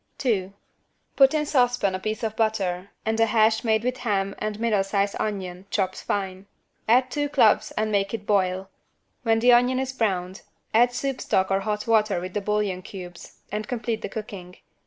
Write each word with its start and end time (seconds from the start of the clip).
2. 0.17 0.51
Put 1.15 1.35
in 1.35 1.45
saucepan 1.45 1.93
a 1.93 1.99
piece 1.99 2.23
of 2.23 2.35
butter 2.35 2.89
and 3.05 3.19
a 3.19 3.27
hash 3.27 3.63
made 3.63 3.83
with 3.83 3.97
ham 3.97 4.33
and 4.39 4.55
a 4.55 4.59
middle 4.59 4.83
sized 4.83 5.15
onion, 5.19 5.67
chopped 5.69 6.01
fine. 6.01 6.47
Add 6.87 7.11
two 7.11 7.29
cloves 7.29 7.69
and 7.77 7.91
make 7.91 8.11
it 8.11 8.25
boil. 8.25 8.67
When 9.21 9.37
the 9.37 9.51
onion 9.53 9.77
is 9.77 9.93
browned 9.93 10.41
add 10.73 10.91
soup 10.91 11.21
stock 11.21 11.51
or 11.51 11.59
hot 11.59 11.85
water 11.85 12.19
with 12.19 12.33
bouillon 12.43 12.81
cubes 12.81 13.41
and 13.51 13.67
complete 13.67 14.01
the 14.01 14.09
cooking. 14.09 14.57